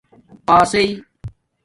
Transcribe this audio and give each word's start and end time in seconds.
پاسئئ 0.47 0.87